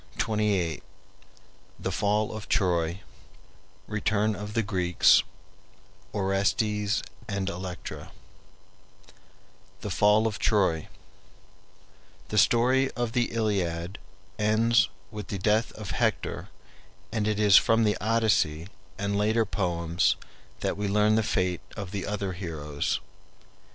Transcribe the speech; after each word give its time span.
CHAPTER 0.17 0.33
XXVIII 0.41 0.81
THE 1.79 1.91
FALL 1.91 2.31
OF 2.35 2.49
TROY 2.49 3.01
RETURN 3.85 4.35
OF 4.35 4.55
THE 4.55 4.63
GREEKS 4.63 5.21
ORESTES 6.11 7.03
AND 7.27 7.49
ELECTRA 7.49 8.09
THE 9.81 9.91
FALL 9.91 10.25
OF 10.25 10.39
TROY 10.39 10.87
The 12.29 12.39
story 12.39 12.89
of 12.93 13.11
the 13.11 13.25
Iliad 13.31 13.99
ends 14.39 14.89
with 15.11 15.27
the 15.27 15.37
death 15.37 15.71
of 15.73 15.91
Hector, 15.91 16.49
and 17.11 17.27
it 17.27 17.39
is 17.39 17.57
from 17.57 17.83
the 17.83 17.95
Odyssey 18.01 18.69
and 18.97 19.15
later 19.15 19.45
poems 19.45 20.15
that 20.61 20.77
we 20.77 20.87
learn 20.87 21.13
the 21.13 21.21
fate 21.21 21.61
of 21.77 21.91
the 21.91 22.07
other 22.07 22.33
heroes. 22.33 22.99